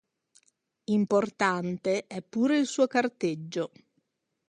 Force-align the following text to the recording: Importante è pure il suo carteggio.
Importante 0.87 2.07
è 2.07 2.23
pure 2.23 2.57
il 2.57 2.65
suo 2.65 2.87
carteggio. 2.87 3.69